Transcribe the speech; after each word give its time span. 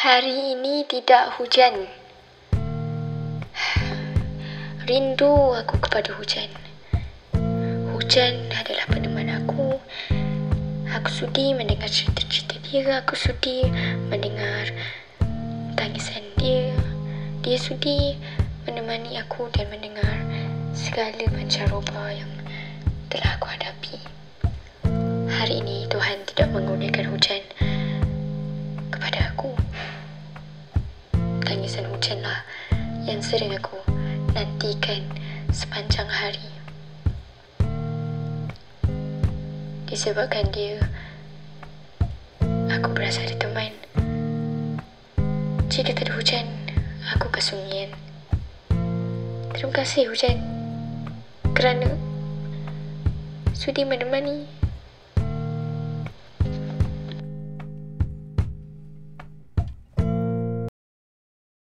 Hari 0.00 0.56
ini 0.56 0.80
tidak 0.88 1.36
hujan. 1.36 1.84
Rindu 4.88 5.52
aku 5.52 5.76
kepada 5.76 6.16
hujan. 6.16 6.48
Hujan 7.92 8.48
adalah 8.48 8.88
peneman 8.88 9.28
aku. 9.28 9.76
Aku 10.88 11.08
sudi 11.12 11.52
mendengar 11.52 11.92
cerita-cerita 11.92 12.56
dia. 12.64 13.04
Aku 13.04 13.12
sudi 13.12 13.68
mendengar 14.08 14.72
tangisan 15.76 16.24
dia. 16.40 16.72
Dia 17.44 17.60
sudi 17.60 18.16
menemani 18.64 19.20
aku 19.20 19.52
dan 19.52 19.68
mendengar 19.68 20.16
segala 20.72 21.28
pancaroba 21.28 22.08
yang 22.08 22.32
telah 23.12 23.36
aku 23.36 23.52
hadapi. 23.52 24.00
Hari 25.28 25.60
ini 25.60 25.84
Tuhan 25.92 26.24
tidak 26.24 26.56
menggunakan 26.56 27.04
hujan 27.04 27.44
kepada 28.88 29.28
aku. 29.28 29.29
Tangisan 31.50 31.90
hujanlah 31.90 32.46
yang 33.10 33.18
sering 33.18 33.50
aku 33.50 33.74
nantikan 34.38 35.02
sepanjang 35.50 36.06
hari. 36.06 36.46
Disebabkan 39.90 40.46
dia, 40.54 40.78
aku 42.70 42.94
berasa 42.94 43.26
ada 43.26 43.34
teman. 43.34 43.74
Jika 45.66 45.90
tak 45.90 46.06
ada 46.06 46.14
hujan, 46.22 46.46
aku 47.18 47.26
kesunyian. 47.34 47.98
Terima 49.50 49.74
kasih 49.74 50.06
hujan 50.06 50.38
kerana 51.58 51.98
sudi 53.58 53.82
menemani 53.82 54.46